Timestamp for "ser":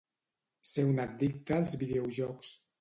0.69-0.85